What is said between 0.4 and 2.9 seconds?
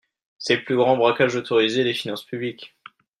le plus grand braquage autorisé des finances publiques.